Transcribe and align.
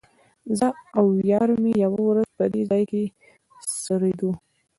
زه 0.57 0.67
او 0.97 1.05
یار 1.31 1.49
مې 1.61 1.71
یوه 1.83 2.01
ورځ 2.09 2.27
په 2.37 2.45
دې 2.53 2.61
ځای 2.69 2.83
کې 2.91 3.03
څریدو. 3.83 4.31